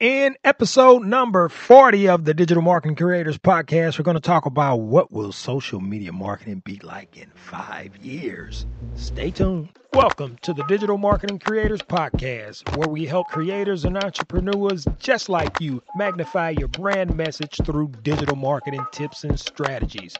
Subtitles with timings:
[0.00, 4.76] In episode number 40 of the Digital Marketing Creators Podcast, we're going to talk about
[4.76, 8.64] what will social media marketing be like in five years.
[8.94, 9.68] Stay tuned.
[9.92, 15.60] Welcome to the Digital Marketing Creators Podcast, where we help creators and entrepreneurs just like
[15.60, 20.16] you magnify your brand message through digital marketing tips and strategies.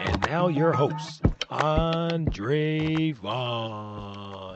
[0.00, 4.51] And now your host, Andrel Vaughn.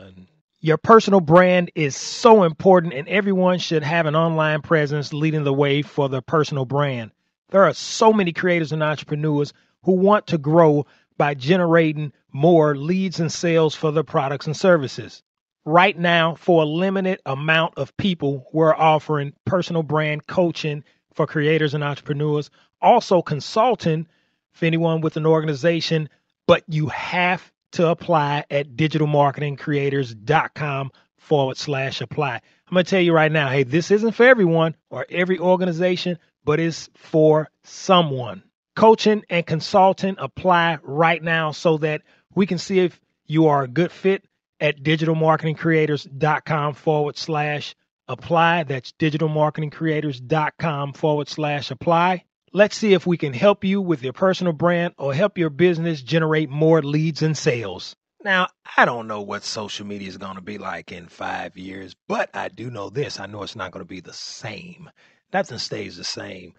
[0.67, 5.53] Your personal brand is so important, and everyone should have an online presence leading the
[5.53, 7.11] way for their personal brand.
[7.51, 9.53] There are so many creators and entrepreneurs
[9.83, 10.85] who want to grow
[11.17, 15.23] by generating more leads and sales for their products and services.
[15.63, 21.75] Right now, for a limited amount of people, we're offering personal brand coaching for creators
[21.75, 22.49] and entrepreneurs,
[22.81, 24.05] also consulting
[24.51, 26.09] for anyone with an organization,
[26.45, 32.35] but you have to apply at digitalmarketingcreators.com forward slash apply.
[32.35, 36.19] I'm going to tell you right now hey, this isn't for everyone or every organization,
[36.43, 38.43] but it's for someone.
[38.75, 42.01] Coaching and consulting apply right now so that
[42.35, 44.25] we can see if you are a good fit
[44.59, 47.75] at digitalmarketingcreators.com forward slash
[48.07, 48.63] apply.
[48.63, 52.23] That's digitalmarketingcreators.com forward slash apply.
[52.57, 56.01] Let's see if we can help you with your personal brand or help your business
[56.01, 57.95] generate more leads and sales.
[58.23, 61.95] Now, I don't know what social media is going to be like in five years,
[62.07, 63.19] but I do know this.
[63.19, 64.89] I know it's not going to be the same.
[65.31, 66.55] Nothing stays the same.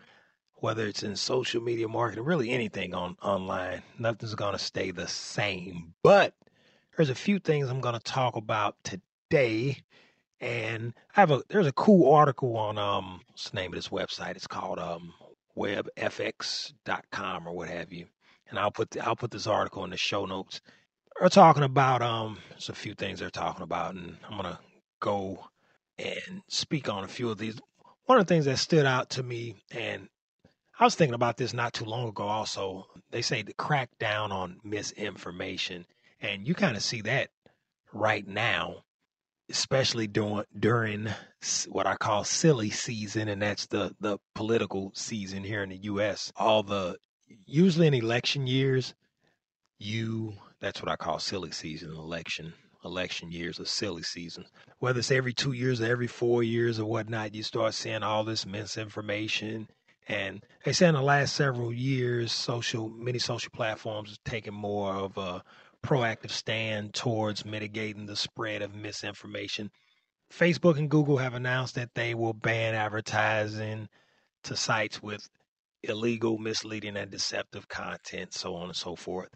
[0.59, 5.09] Whether it's in social media marketing, really anything on online, nothing's going to stay the
[5.09, 5.95] same.
[6.05, 6.33] But
[6.97, 9.79] there's a few things I'm going to talk about today.
[10.41, 13.89] And I have a there's a cool article on um what's the name of this
[13.89, 14.37] website?
[14.37, 15.13] It's called um
[15.59, 18.07] webfx.com or what have you.
[18.49, 20.61] And I'll put the, I'll put this article in the show notes.
[21.19, 24.61] They're talking about um there's a few things they're talking about and I'm gonna
[25.01, 25.45] go
[25.99, 27.59] and speak on a few of these.
[28.07, 30.09] One of the things that stood out to me and
[30.81, 32.87] I was thinking about this not too long ago also.
[33.11, 35.87] They say to crack down on misinformation.
[36.21, 37.31] And you kind of see that
[37.93, 38.85] right now
[39.51, 41.09] especially during during
[41.69, 46.33] what I call silly season, and that's the the political season here in the U.S.
[46.37, 46.97] All the
[47.47, 48.95] usually in election years,
[49.79, 52.53] you that's what I call silly season election
[52.85, 54.45] election years or silly season.
[54.79, 58.25] Whether it's every two years or every four years or whatnot, you start seeing all
[58.25, 59.69] this misinformation.
[60.07, 64.95] And they say in the last several years, social many social platforms have taken more
[64.95, 65.43] of a
[65.89, 69.71] proactive stand towards mitigating the spread of misinformation.
[70.31, 73.89] Facebook and Google have announced that they will ban advertising
[74.45, 75.27] to sites with
[75.83, 79.31] illegal, misleading, and deceptive content, so on and so forth.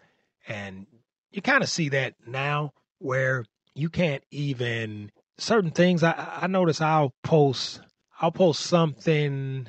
[0.46, 0.86] And
[1.30, 6.02] you kind of see that now where you can't even certain things.
[6.02, 7.80] I, I notice I'll post
[8.20, 9.66] I'll post something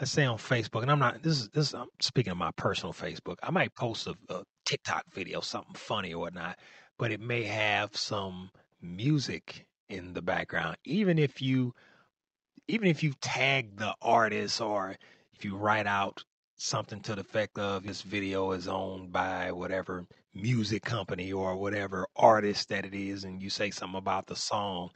[0.00, 2.94] I say on Facebook, and I'm not this is this I'm speaking of my personal
[2.94, 3.36] Facebook.
[3.42, 6.58] I might post a, a TikTok video, something funny or whatnot,
[6.98, 8.50] but it may have some
[8.80, 10.76] music in the background.
[10.84, 11.74] Even if you
[12.68, 14.96] even if you tag the artist or
[15.34, 16.24] if you write out
[16.56, 22.06] something to the effect of this video is owned by whatever music company or whatever
[22.16, 24.90] artist that it is and you say something about the song,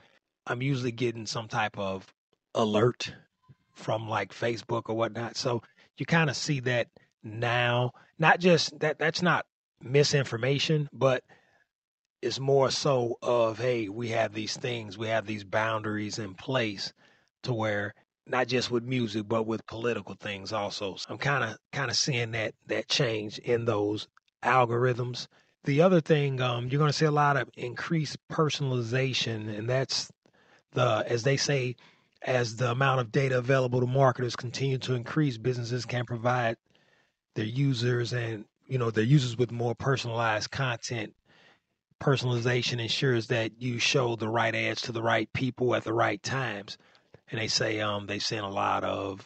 [0.47, 2.07] I'm usually getting some type of
[2.55, 3.13] alert
[3.75, 5.37] from like Facebook or whatnot.
[5.37, 5.63] So
[5.99, 6.89] you kind of see that
[7.23, 7.93] now.
[8.19, 9.45] Not just that that's not
[9.83, 11.23] misinformation, but
[12.23, 16.93] it's more so of hey, we have these things, we have these boundaries in place
[17.43, 17.95] to where
[18.27, 20.97] not just with music, but with political things also.
[20.97, 24.09] So I'm kind of kind of seeing that that change in those
[24.43, 25.29] algorithms.
[25.65, 30.11] The other thing, um, you're going to see a lot of increased personalization, and that's
[30.73, 31.77] the as they say,
[32.23, 36.57] as the amount of data available to marketers continue to increase, businesses can provide
[37.35, 41.15] their users and you know, their users with more personalized content.
[42.03, 46.23] Personalization ensures that you show the right ads to the right people at the right
[46.23, 46.77] times.
[47.31, 49.25] And they say um, they've seen a lot of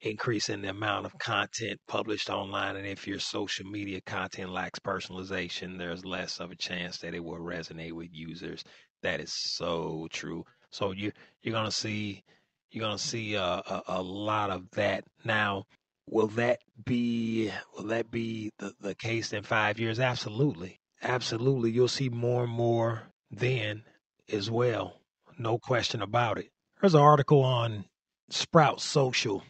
[0.00, 2.76] increase in the amount of content published online.
[2.76, 7.24] And if your social media content lacks personalization, there's less of a chance that it
[7.24, 8.62] will resonate with users.
[9.02, 10.44] That is so true.
[10.70, 11.12] So you
[11.42, 12.22] you're gonna see
[12.70, 15.64] you're gonna see a, a, a lot of that now.
[16.08, 19.98] Will that be will that be the, the case in five years?
[19.98, 20.80] Absolutely.
[21.02, 21.70] Absolutely.
[21.70, 23.82] You'll see more and more then
[24.30, 25.00] as well.
[25.38, 26.50] No question about it.
[26.80, 27.84] There's an article on
[28.30, 29.42] Sprout Social,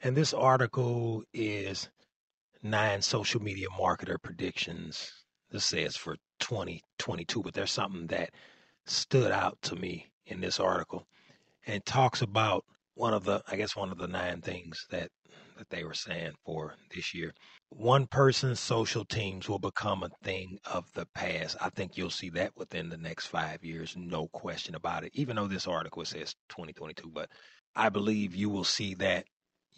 [0.00, 1.90] and this article is
[2.62, 5.12] nine social media marketer predictions.
[5.50, 8.30] This says for 2022, but there's something that
[8.84, 11.06] stood out to me in this article
[11.66, 12.64] and talks about
[12.94, 15.10] one of the I guess one of the nine things that
[15.56, 17.32] that they were saying for this year.
[17.70, 21.56] One person social teams will become a thing of the past.
[21.60, 25.12] I think you'll see that within the next five years, no question about it.
[25.14, 27.28] Even though this article says 2022, but
[27.74, 29.24] I believe you will see that.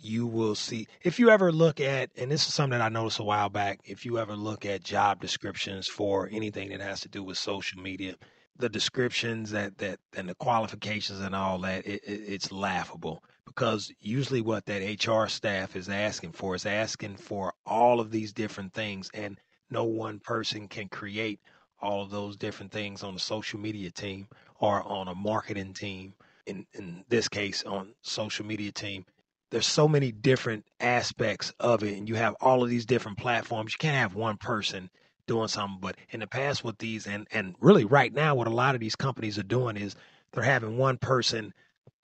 [0.00, 3.19] You will see if you ever look at, and this is something that I noticed
[3.19, 3.80] a while back.
[3.84, 7.82] If you ever look at job descriptions for anything that has to do with social
[7.82, 8.14] media,
[8.58, 13.93] the descriptions that that and the qualifications and all that it, it, it's laughable because
[14.00, 18.75] usually what that HR staff is asking for is asking for all of these different
[18.75, 19.41] things and
[19.71, 21.41] no one person can create
[21.81, 24.29] all of those different things on a social media team
[24.61, 26.15] or on a marketing team
[26.47, 29.05] in in this case on social media team
[29.50, 33.73] there's so many different aspects of it and you have all of these different platforms
[33.73, 34.91] you can't have one person
[35.29, 35.79] doing something.
[35.81, 38.81] But in the past with these and and really right now what a lot of
[38.81, 39.95] these companies are doing is
[40.33, 41.55] they're having one person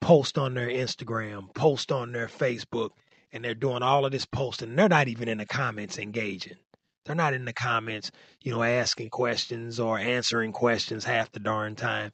[0.01, 2.91] post on their Instagram, post on their Facebook,
[3.31, 4.75] and they're doing all of this posting.
[4.75, 6.57] They're not even in the comments engaging.
[7.05, 8.11] They're not in the comments,
[8.43, 12.11] you know, asking questions or answering questions half the darn time.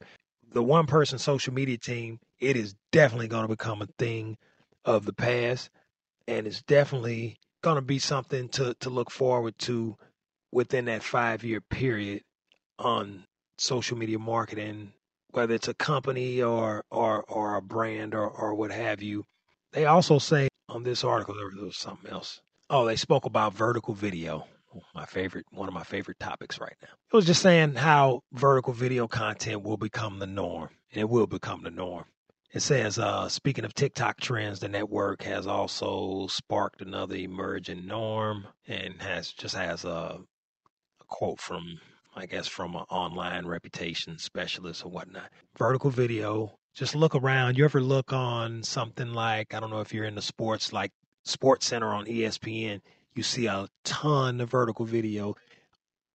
[0.51, 4.37] The one person social media team, it is definitely going to become a thing
[4.83, 5.69] of the past
[6.27, 9.97] and it's definitely going to be something to to look forward to
[10.51, 12.23] within that five year period
[12.79, 13.25] on
[13.57, 14.93] social media marketing,
[15.31, 19.25] whether it's a company or or or a brand or or what have you.
[19.71, 22.41] They also say on this article there was something else.
[22.69, 24.47] Oh, they spoke about vertical video.
[24.95, 26.87] My favorite, one of my favorite topics right now.
[27.11, 31.27] It was just saying how vertical video content will become the norm, and it will
[31.27, 32.05] become the norm.
[32.53, 38.47] It says, uh, speaking of TikTok trends, the network has also sparked another emerging norm
[38.67, 40.19] and has just has a
[41.07, 41.79] quote from,
[42.15, 45.29] I guess, from an online reputation specialist or whatnot.
[45.57, 46.57] Vertical video.
[46.73, 47.57] Just look around.
[47.57, 50.91] You ever look on something like, I don't know if you're into sports, like
[51.23, 52.81] Sports Center on ESPN,
[53.13, 55.35] you see a ton of vertical video.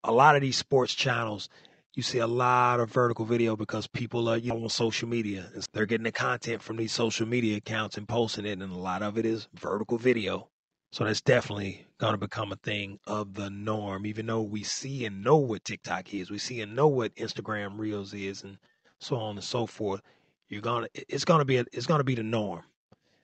[0.03, 1.49] A lot of these sports channels,
[1.93, 5.49] you see a lot of vertical video because people are you know, on social media.
[5.73, 9.01] They're getting the content from these social media accounts and posting it, and a lot
[9.01, 10.49] of it is vertical video.
[10.91, 15.05] So that's definitely going to become a thing of the norm, even though we see
[15.05, 18.57] and know what TikTok is, we see and know what Instagram Reels is, and
[18.99, 20.01] so on and so forth.
[20.49, 22.63] You're gonna, it's gonna be, a, it's gonna be the norm.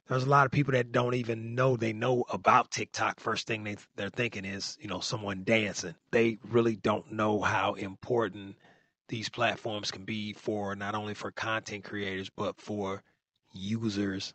[0.07, 3.19] There's a lot of people that don't even know they know about TikTok.
[3.21, 5.95] First thing they they're thinking is, you know, someone dancing.
[6.11, 8.57] They really don't know how important
[9.07, 13.01] these platforms can be for not only for content creators but for
[13.53, 14.33] users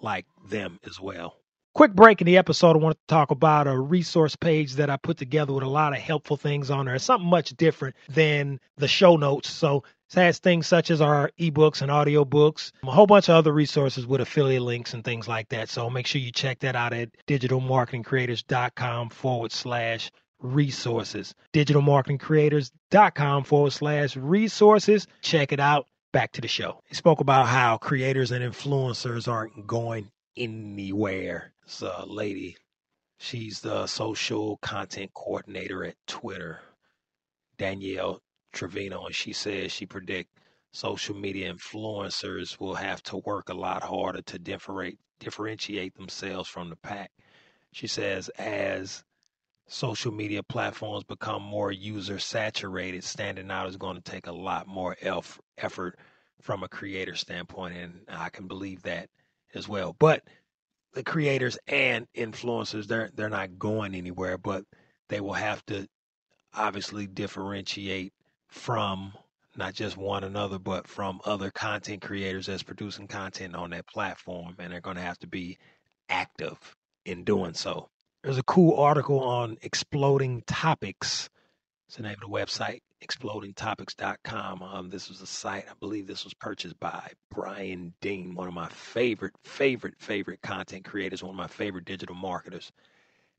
[0.00, 1.36] like them as well.
[1.76, 2.74] Quick break in the episode.
[2.74, 5.92] I want to talk about a resource page that I put together with a lot
[5.92, 6.94] of helpful things on there.
[6.94, 9.50] It's something much different than the show notes.
[9.50, 13.52] So it has things such as our ebooks and audiobooks, a whole bunch of other
[13.52, 15.68] resources with affiliate links and things like that.
[15.68, 21.34] So make sure you check that out at digitalmarketingcreators.com forward slash resources.
[21.52, 25.06] Digitalmarketingcreators.com forward slash resources.
[25.20, 25.88] Check it out.
[26.10, 26.82] Back to the show.
[26.88, 31.52] He spoke about how creators and influencers aren't going anywhere.
[31.66, 32.56] It's a uh, lady.
[33.18, 36.60] She's the social content coordinator at Twitter,
[37.58, 38.20] Danielle
[38.52, 40.30] Trevino, and she says she predict
[40.72, 46.68] social media influencers will have to work a lot harder to differentiate differentiate themselves from
[46.70, 47.10] the pack.
[47.72, 49.02] She says as
[49.66, 54.68] social media platforms become more user saturated, standing out is going to take a lot
[54.68, 55.98] more elf effort
[56.40, 59.08] from a creator standpoint, and I can believe that
[59.54, 59.96] as well.
[59.98, 60.22] But
[60.96, 64.64] the creators and influencers, they're they're not going anywhere, but
[65.10, 65.86] they will have to
[66.54, 68.14] obviously differentiate
[68.48, 69.12] from
[69.56, 74.54] not just one another, but from other content creators that's producing content on that platform,
[74.58, 75.58] and they're going to have to be
[76.08, 76.58] active
[77.04, 77.90] in doing so.
[78.24, 81.28] There's a cool article on exploding topics.
[81.86, 84.62] It's the name of the website explodingtopics.com.
[84.62, 88.54] Um, this was a site, I believe this was purchased by Brian Dean, one of
[88.54, 92.72] my favorite, favorite, favorite content creators, one of my favorite digital marketers.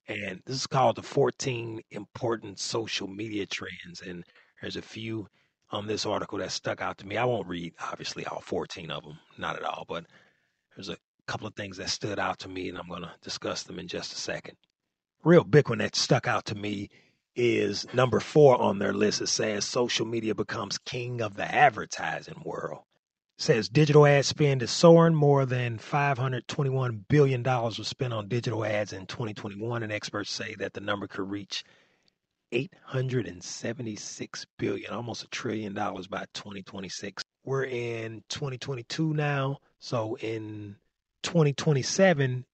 [0.08, 4.02] And this is called the 14 Important Social Media Trends.
[4.06, 4.24] And
[4.62, 5.28] there's a few
[5.70, 7.18] on this article that stuck out to me.
[7.18, 10.06] I won't read, obviously, all 14 of them, not at all, but
[10.76, 13.64] there's a couple of things that stood out to me, and I'm going to discuss
[13.64, 14.56] them in just a second.
[15.26, 16.90] Real big one that stuck out to me
[17.38, 19.22] is number four on their list.
[19.22, 22.82] It says social media becomes king of the advertising world.
[23.38, 25.14] It says digital ad spend is soaring.
[25.14, 30.74] More than $521 billion was spent on digital ads in 2021, and experts say that
[30.74, 31.64] the number could reach
[32.52, 37.24] 876 billion, almost a trillion dollars by 2026.
[37.44, 40.78] We're in 2022 now, so in
[41.24, 42.46] 2027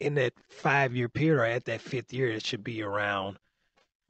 [0.00, 3.38] in that five year period or at that fifth year, it should be around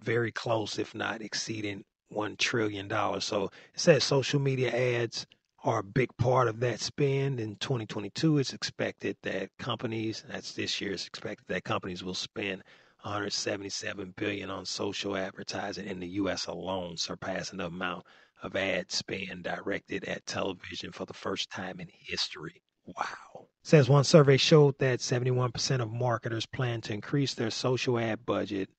[0.03, 3.25] very close, if not exceeding one trillion dollars.
[3.25, 5.27] So it says social media ads
[5.65, 7.41] are a big part of that spend.
[7.41, 12.63] In 2022, it's expected that companies, that's this year, it's expected that companies will spend
[13.03, 16.47] 177 billion on social advertising in the U.S.
[16.47, 18.05] alone, surpassing the amount
[18.43, 22.63] of ad spend directed at television for the first time in history.
[22.87, 23.49] Wow.
[23.63, 28.71] says one survey showed that 71% of marketers plan to increase their social ad budget,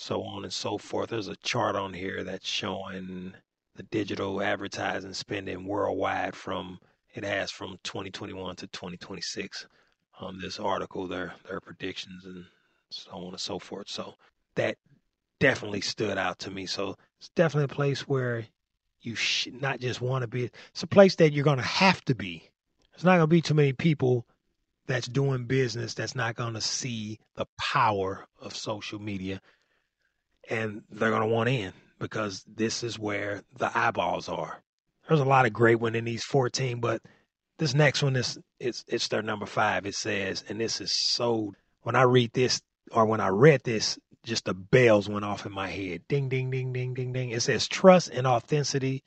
[0.00, 1.10] so on and so forth.
[1.10, 3.34] There's a chart on here that's showing
[3.76, 6.78] the digital advertising spending worldwide from
[7.12, 9.66] it has from 2021 to 2026
[10.18, 12.46] on um, this article their their predictions and
[12.90, 13.90] so on and so forth.
[13.90, 14.14] So
[14.54, 14.78] that
[15.38, 16.64] definitely stood out to me.
[16.64, 18.46] So it's definitely a place where
[19.02, 22.02] you should not just want to be it's a place that you're going to have
[22.06, 22.48] to be.
[22.92, 24.24] There's not going to be too many people
[24.86, 29.42] that's doing business that's not going to see the power of social media
[30.50, 34.62] and they're going to want in because this is where the eyeballs are.
[35.08, 37.00] There's a lot of great one in these 14, but
[37.58, 39.86] this next one is it's it's their number five.
[39.86, 43.98] It says, and this is so when I read this or when I read this,
[44.24, 46.02] just the bells went off in my head.
[46.08, 47.30] Ding ding ding ding ding ding.
[47.30, 49.02] It says trust and authenticity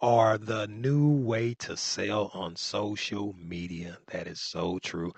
[0.00, 3.98] are the new way to sell on social media.
[4.10, 5.12] That is so true.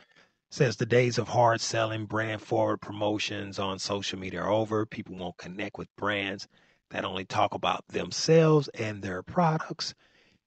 [0.54, 4.86] Says the days of hard selling brand forward promotions on social media are over.
[4.86, 6.46] People won't connect with brands
[6.90, 9.94] that only talk about themselves and their products.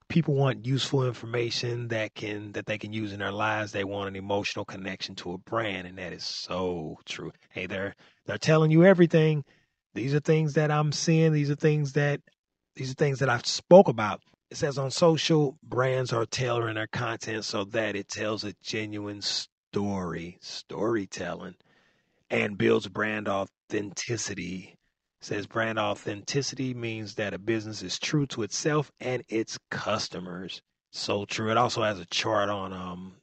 [0.08, 3.74] People want useful information that can that they can use in their lives.
[3.74, 7.34] They want an emotional connection to a brand, and that is so true.
[7.50, 7.94] Hey, they're
[8.26, 9.44] they're telling you everything.
[9.94, 11.34] These are things that I'm seeing.
[11.34, 12.22] These are things that
[12.78, 14.22] these are things that I've spoke about.
[14.50, 19.22] It says on social, brands are tailoring their content so that it tells a genuine
[19.72, 21.56] story, storytelling,
[22.30, 24.78] and builds brand authenticity
[25.20, 30.62] says brand authenticity means that a business is true to itself and its customers.
[30.92, 31.52] So true.
[31.52, 33.16] It also has a chart on um,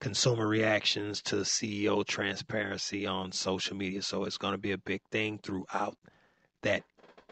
[0.00, 4.02] consumer reactions to CEO transparency on social media.
[4.02, 5.96] So it's going to be a big thing throughout
[6.62, 6.82] that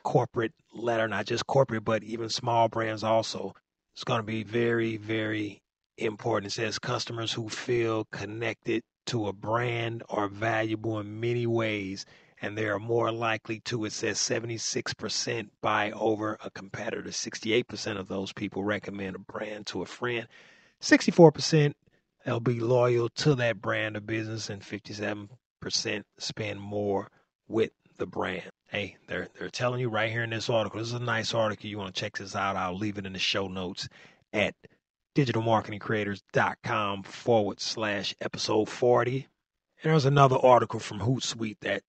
[0.03, 3.55] corporate letter, not just corporate, but even small brands also.
[3.95, 5.62] It's going to be very, very
[5.99, 6.53] important.
[6.53, 12.07] It says customers who feel connected to a brand are valuable in many ways
[12.43, 17.09] and they are more likely to, it says 76% buy over a competitor.
[17.09, 20.27] 68% of those people recommend a brand to a friend.
[20.83, 21.75] 64%
[22.25, 25.29] they'll be loyal to that brand of business, and 57%
[26.19, 27.09] spend more
[27.49, 28.51] with the brand.
[28.69, 30.81] Hey, they're they're telling you right here in this article.
[30.81, 31.69] This is a nice article.
[31.69, 32.57] You want to check this out?
[32.57, 33.89] I'll leave it in the show notes
[34.33, 34.55] at
[35.14, 39.28] digitalmarketingcreators.com forward slash episode 40.
[39.83, 41.83] And there's another article from Hootsuite that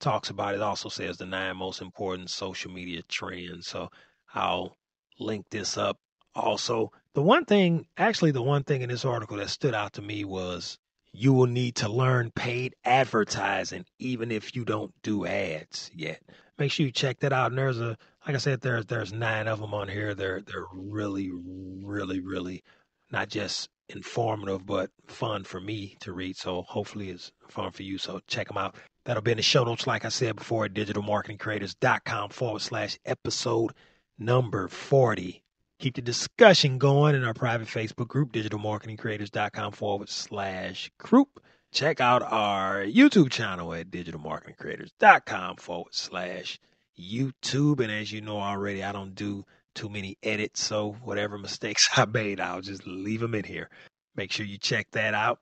[0.00, 3.66] talks about it also says the nine most important social media trends.
[3.68, 3.90] So
[4.34, 4.76] I'll
[5.18, 5.98] link this up.
[6.34, 10.02] Also, the one thing, actually, the one thing in this article that stood out to
[10.02, 10.78] me was
[11.12, 16.20] you will need to learn paid advertising even if you don't do ads yet.
[16.58, 17.50] Make sure you check that out.
[17.50, 17.96] And there's a,
[18.26, 20.14] like I said, there's there's nine of them on here.
[20.14, 22.62] They're they're really, really, really
[23.10, 26.36] not just informative but fun for me to read.
[26.36, 27.98] So hopefully it's fun for you.
[27.98, 28.76] So check them out.
[29.04, 33.72] That'll be in the show notes, like I said before, at digitalmarketingcreators.com forward slash episode
[34.18, 35.42] number 40.
[35.78, 41.40] Keep the discussion going in our private Facebook group, digitalmarketingcreators.com forward slash group.
[41.74, 46.60] Check out our YouTube channel at digitalmarketingcreators.com forward slash
[46.96, 47.80] YouTube.
[47.80, 52.04] And as you know already, I don't do too many edits, so whatever mistakes I
[52.04, 53.70] made, I'll just leave them in here.
[54.14, 55.40] Make sure you check that out.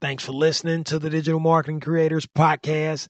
[0.00, 3.08] Thanks for listening to the Digital Marketing Creators Podcast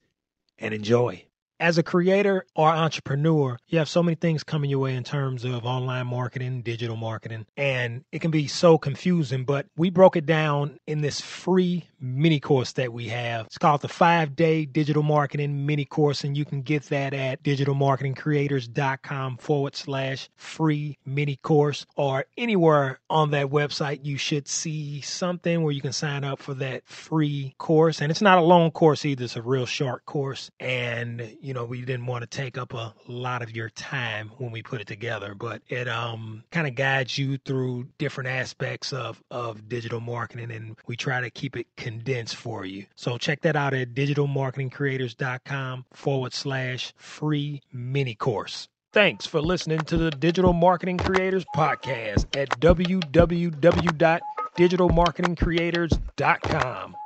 [0.59, 1.25] and enjoy
[1.61, 5.45] as a creator or entrepreneur, you have so many things coming your way in terms
[5.45, 9.45] of online marketing, digital marketing, and it can be so confusing.
[9.45, 13.47] But we broke it down in this free mini course that we have.
[13.47, 17.43] It's called the five day digital marketing mini course, and you can get that at
[17.43, 24.05] digitalmarketingcreators.com forward slash free mini course or anywhere on that website.
[24.05, 28.01] You should see something where you can sign up for that free course.
[28.01, 30.51] And it's not a long course either, it's a real short course.
[30.61, 34.51] And you know, we didn't want to take up a lot of your time when
[34.51, 39.23] we put it together, but it um kind of guides you through different aspects of
[39.31, 42.87] of digital marketing and we try to keep it condensed for you.
[42.97, 48.69] So check that out at digitalmarketingcreators.com forward slash free mini course.
[48.93, 54.21] Thanks for listening to the Digital Marketing Creators Podcast at www
[54.57, 56.97] digitalmarketingcreators.com.